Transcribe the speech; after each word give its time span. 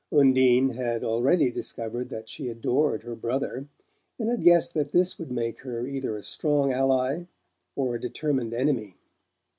Undine 0.11 0.69
had 0.69 1.03
already 1.03 1.51
discovered 1.51 2.09
that 2.09 2.27
she 2.27 2.49
adored 2.49 3.03
her 3.03 3.13
brother, 3.13 3.67
and 4.17 4.29
had 4.31 4.41
guessed 4.41 4.73
that 4.73 4.91
this 4.93 5.19
would 5.19 5.29
make 5.29 5.59
her 5.59 5.85
either 5.85 6.17
a 6.17 6.23
strong 6.23 6.73
ally 6.73 7.25
or 7.75 7.93
a 7.93 8.01
determined 8.01 8.51
enemy. 8.51 8.95